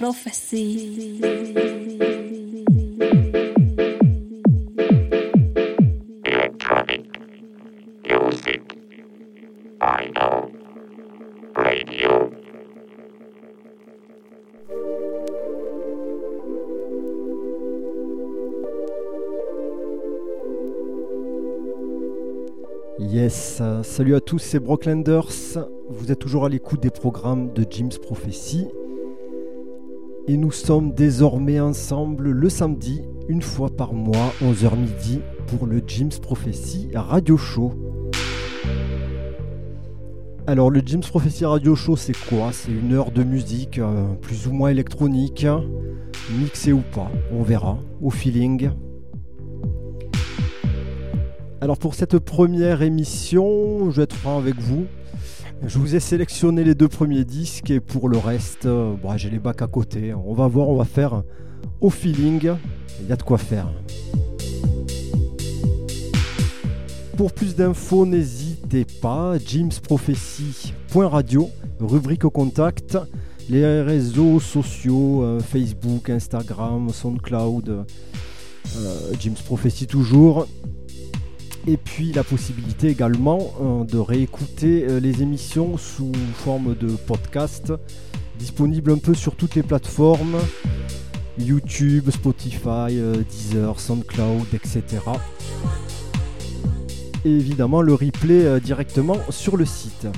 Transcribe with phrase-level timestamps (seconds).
[0.00, 1.20] Prophecy.
[22.98, 25.28] Yes, salut à tous, c'est Brocklanders.
[25.90, 28.66] Vous êtes toujours à l'écoute des programmes de Jim's Prophecy.
[30.30, 35.18] Et nous sommes désormais ensemble le samedi, une fois par mois, 11h midi,
[35.48, 37.72] pour le Jim's Prophecy Radio Show.
[40.46, 42.52] Alors, le Jim's Prophecy Radio Show, c'est quoi?
[42.52, 45.48] C'est une heure de musique, euh, plus ou moins électronique,
[46.38, 48.70] mixée ou pas, on verra, au feeling.
[51.60, 54.86] Alors pour cette première émission, je vais être franc avec vous.
[55.66, 59.28] Je vous ai sélectionné les deux premiers disques et pour le reste, euh, bon, j'ai
[59.28, 60.14] les bacs à côté.
[60.14, 61.22] On va voir, on va faire
[61.82, 62.52] au feeling.
[63.00, 63.70] Il y a de quoi faire.
[67.18, 69.36] Pour plus d'infos, n'hésitez pas.
[69.38, 72.96] jimsprophecy.radio, rubrique au contact.
[73.50, 77.84] Les réseaux sociaux, euh, Facebook, Instagram, SoundCloud, euh,
[79.44, 80.46] Prophecy toujours.
[81.66, 87.72] Et puis la possibilité également euh, de réécouter euh, les émissions sous forme de podcast,
[88.38, 90.36] disponible un peu sur toutes les plateformes,
[91.38, 94.82] YouTube, Spotify, euh, Deezer, SoundCloud, etc.
[97.26, 100.08] Et évidemment le replay euh, directement sur le site.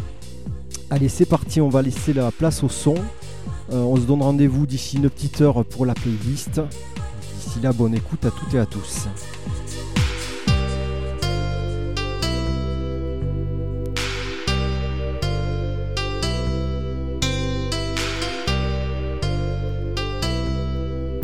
[0.90, 2.94] Allez c'est parti, on va laisser la place au son.
[3.70, 6.60] On se donne rendez-vous d'ici une petite heure pour la playlist.
[7.36, 9.06] D'ici là, bonne écoute à toutes et à tous.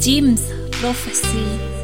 [0.08, 1.77] Jim's Prophecy.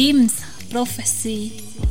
[0.00, 0.40] Jim's
[0.70, 1.89] Prophecy.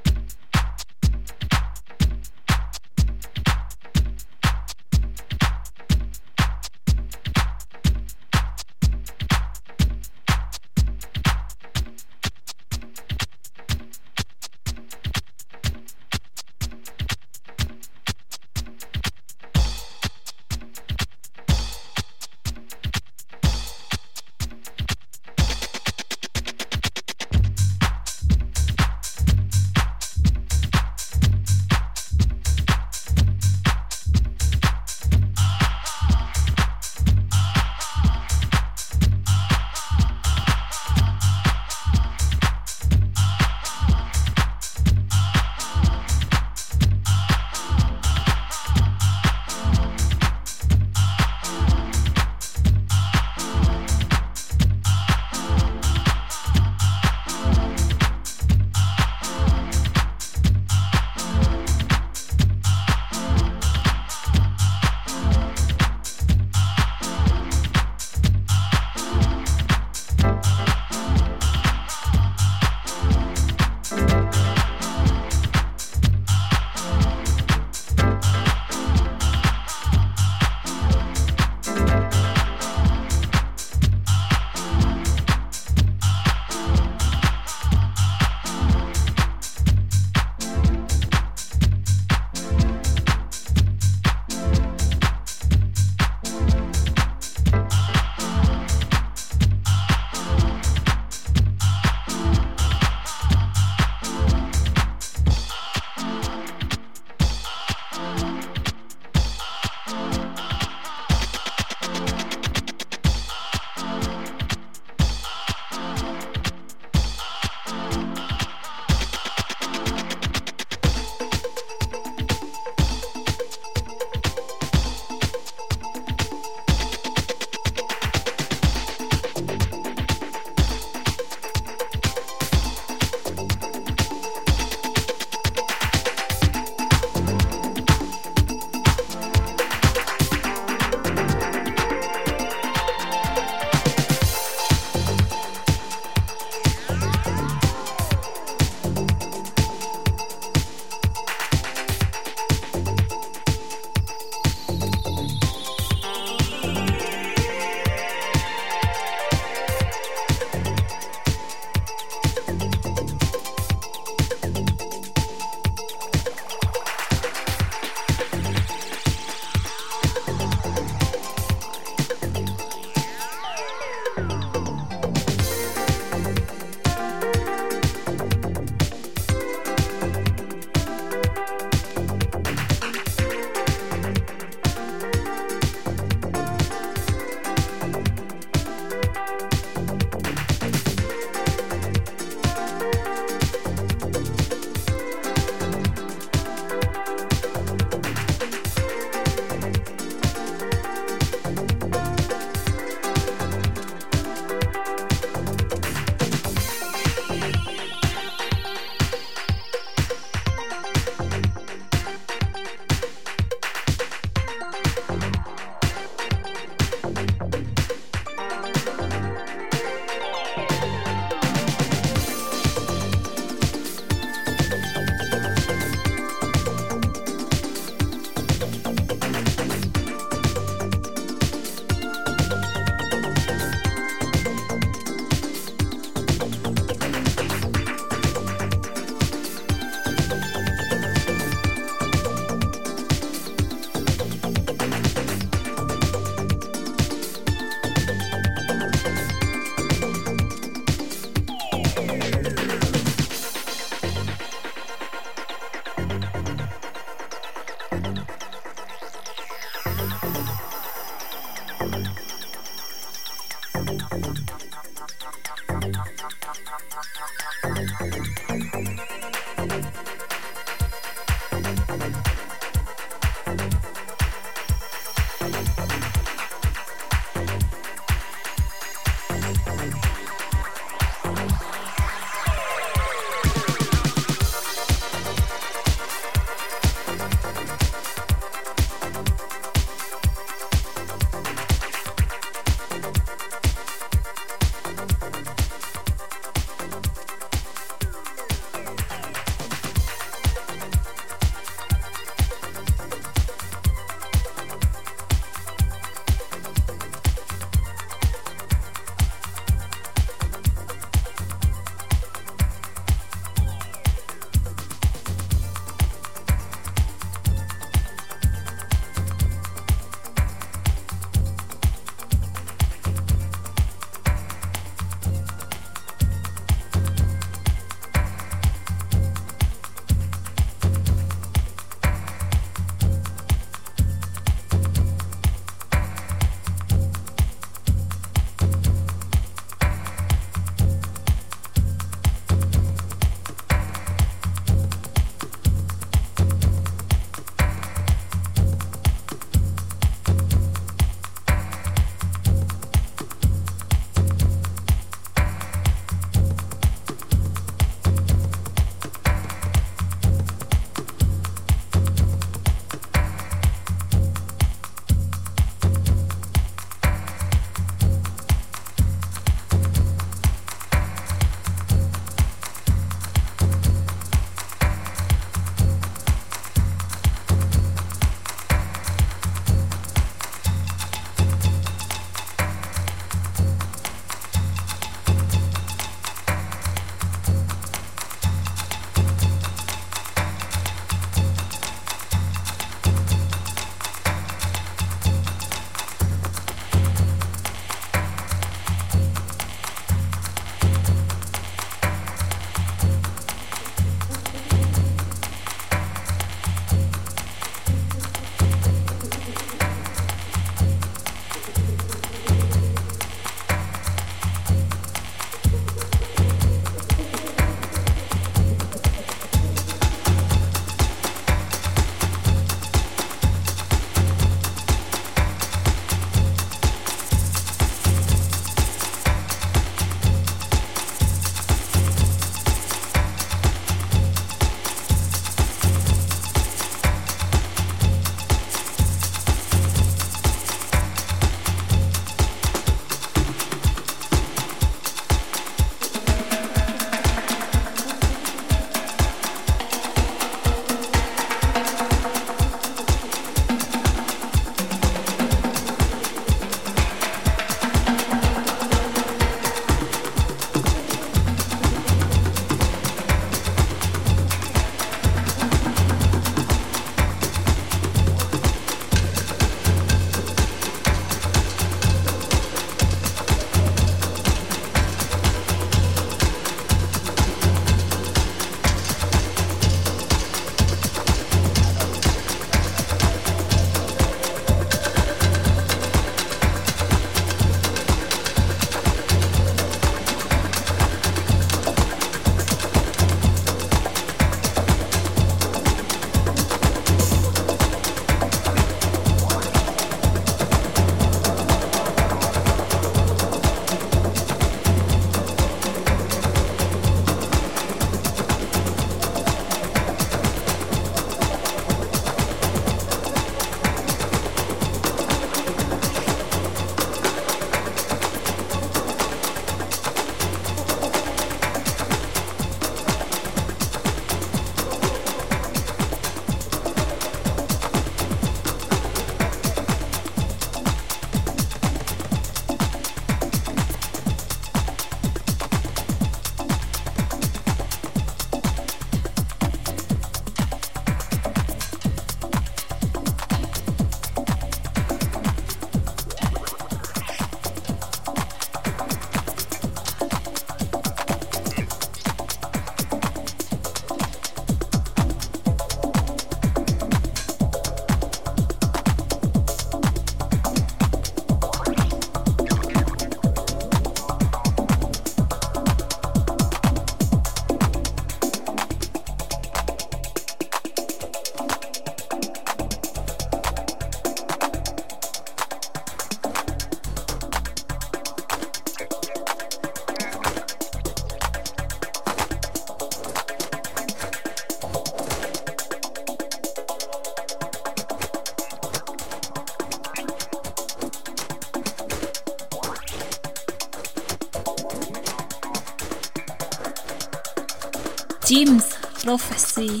[598.48, 598.94] Jim's
[599.24, 600.00] Prophecy.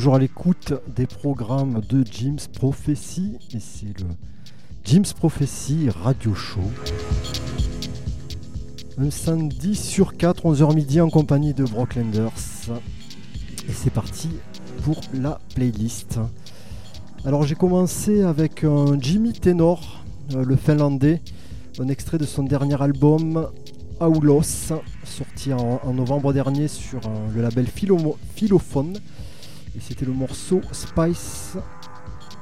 [0.00, 4.06] Toujours à l'écoute des programmes de Jim's Prophecy et c'est le
[4.82, 6.62] Jim's Prophecy Radio Show.
[8.96, 12.32] Un samedi sur 4, 11h midi en compagnie de Brocklanders.
[13.68, 14.30] Et c'est parti
[14.84, 16.18] pour la playlist.
[17.26, 20.02] Alors j'ai commencé avec un Jimmy Tenor,
[20.34, 21.20] euh, le finlandais,
[21.78, 23.48] un extrait de son dernier album
[24.00, 24.72] Aulos,
[25.04, 28.96] sorti en, novembre dernier sur euh, le label Philophone.
[29.76, 31.56] Et c'était le morceau Spice.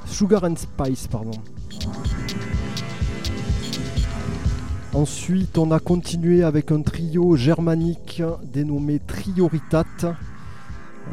[0.06, 1.38] Sugar and Spice, pardon.
[4.94, 8.22] Ensuite, on a continué avec un trio germanique
[8.52, 9.84] dénommé Trioritat,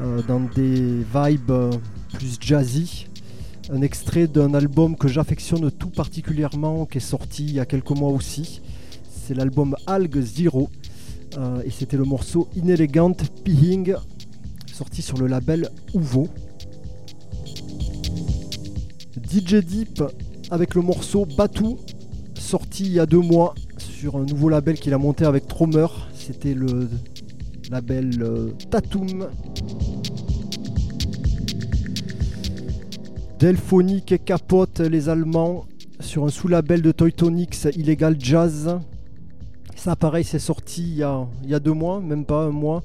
[0.02, 1.76] euh, dans des vibes
[2.14, 3.08] plus jazzy.
[3.70, 7.92] Un extrait d'un album que j'affectionne tout particulièrement, qui est sorti il y a quelques
[7.92, 8.62] mois aussi.
[9.10, 10.70] C'est l'album Alg Zero,
[11.38, 13.96] euh, et c'était le morceau Inelegant Peeing,
[14.76, 16.28] sorti sur le label Uvo.
[19.32, 20.04] DJ Deep
[20.52, 21.78] avec le morceau Batu,
[22.38, 25.88] sorti il y a deux mois sur un nouveau label qu'il a monté avec Tromer.
[26.14, 26.90] C'était le
[27.72, 29.30] label euh, Tatum.
[33.40, 35.68] Delphonique et Capote, les Allemands,
[36.02, 38.78] sur un sous-label de Toytonix Illegal Jazz.
[39.78, 42.52] Ça, pareil, c'est sorti il y, a, il y a deux mois, même pas un
[42.52, 42.84] mois.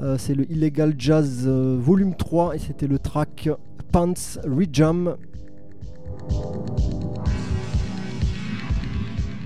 [0.00, 3.48] Euh, c'est le Illegal Jazz euh, Volume 3 et c'était le track
[3.90, 5.16] Pants Rejam.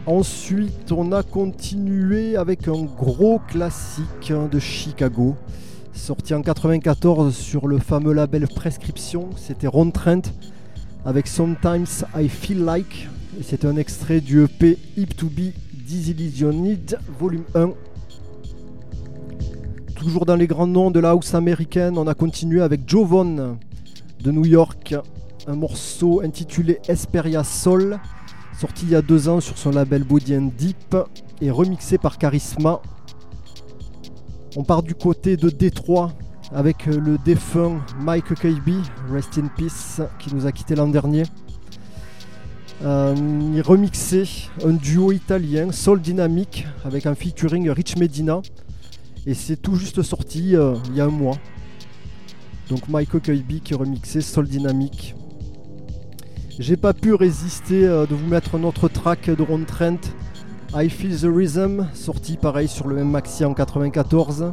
[0.04, 5.36] Ensuite, on a continué avec un gros classique hein, de Chicago,
[5.94, 9.30] sorti en 94 sur le fameux label Prescription.
[9.36, 10.22] C'était Ron Trent
[11.06, 13.08] avec Sometimes I Feel Like.
[13.40, 17.70] Et c'était un extrait du EP Hip to Be Disillusioned, volume 1.
[20.02, 23.56] Toujours dans les grands noms de la house américaine, on a continué avec Joe Von
[24.20, 24.96] de New York,
[25.46, 28.00] un morceau intitulé Esperia Soul,
[28.58, 30.96] sorti il y a deux ans sur son label Body Deep
[31.40, 32.82] et remixé par Charisma.
[34.56, 36.10] On part du côté de Détroit
[36.52, 38.70] avec le défunt Mike KB,
[39.08, 41.22] Rest in Peace, qui nous a quitté l'an dernier.
[42.80, 44.24] Il remixait
[44.64, 48.42] un duo italien, Soul Dynamic, avec un featuring Rich Medina.
[49.26, 51.36] Et c'est tout juste sorti euh, il y a un mois.
[52.68, 55.14] Donc Mike Kirby qui remixait Soul Dynamic.
[56.58, 60.00] J'ai pas pu résister euh, de vous mettre un autre track de Ron Trent,
[60.74, 64.50] I Feel the Rhythm, sorti pareil sur le même maxi en 94.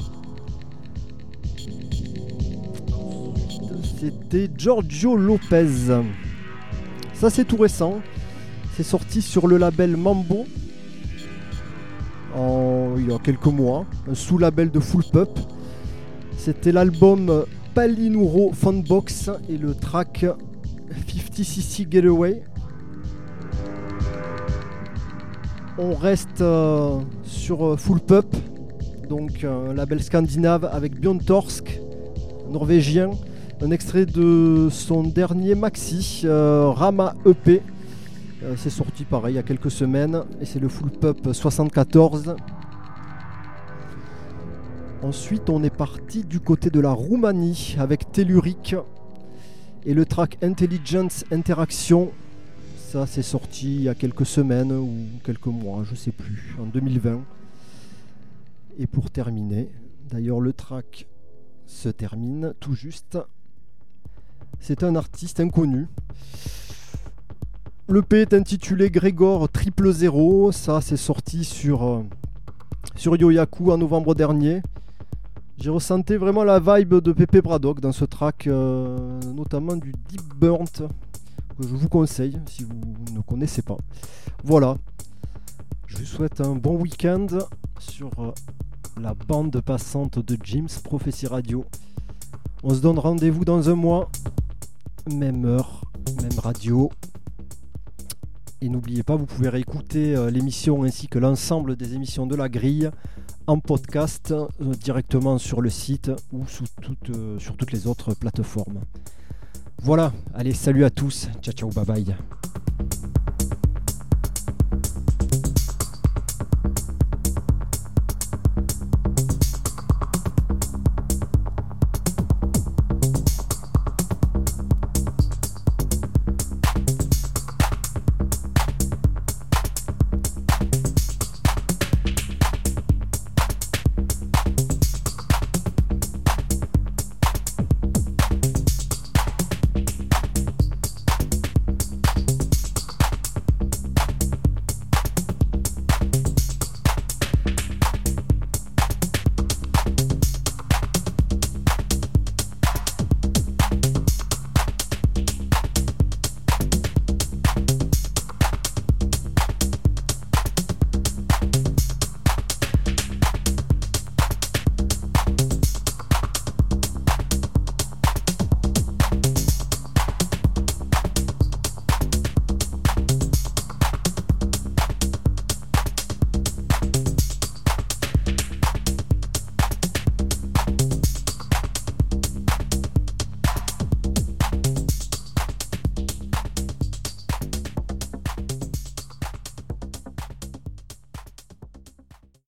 [4.00, 5.68] C'était Giorgio Lopez.
[7.14, 8.02] Ça c'est tout récent.
[8.78, 10.46] C'est sorti sur le label Mambo
[12.36, 15.30] il y a quelques mois, un sous-label de Full Pup.
[16.38, 20.26] C'était l'album Palinuro Funbox et le track
[21.40, 22.44] 50cc Getaway.
[25.78, 28.36] On reste euh, sur euh, Full Pup,
[29.08, 31.80] donc un label scandinave avec Björn Torsk,
[32.52, 33.12] norvégien.
[33.62, 37.62] Un extrait de son dernier maxi, euh, Rama EP.
[38.42, 42.36] Euh, c'est sorti pareil il y a quelques semaines et c'est le Full Pup 74.
[45.02, 48.76] Ensuite, on est parti du côté de la Roumanie avec Telluric
[49.86, 52.12] et le track Intelligence Interaction.
[52.78, 54.90] Ça, c'est sorti il y a quelques semaines ou
[55.24, 57.22] quelques mois, je sais plus, en 2020.
[58.78, 59.70] Et pour terminer,
[60.10, 61.08] d'ailleurs, le track
[61.66, 63.18] se termine tout juste.
[64.60, 65.88] C'est un artiste inconnu.
[67.92, 70.52] Le P est intitulé Grégor Triple Zéro.
[70.52, 72.04] Ça, c'est sorti sur, euh,
[72.96, 74.62] sur Yoyaku en novembre dernier.
[75.58, 80.22] J'ai ressenti vraiment la vibe de Pepe Braddock dans ce track, euh, notamment du Deep
[80.36, 80.84] Burnt,
[81.58, 82.80] que je vous conseille si vous
[83.16, 83.78] ne connaissez pas.
[84.44, 84.78] Voilà.
[85.88, 87.26] Je vous souhaite un bon week-end
[87.80, 88.32] sur euh,
[89.02, 91.66] la bande passante de Jim's Prophecy Radio.
[92.62, 94.12] On se donne rendez-vous dans un mois,
[95.12, 95.86] même heure,
[96.22, 96.92] même radio.
[98.62, 102.50] Et n'oubliez pas, vous pouvez réécouter euh, l'émission ainsi que l'ensemble des émissions de la
[102.50, 102.92] grille
[103.48, 106.44] en podcast euh, directement sur le site ou
[107.10, 108.82] euh, sur toutes les autres plateformes.
[109.82, 112.16] Voilà, allez, salut à tous, ciao ciao, bye bye.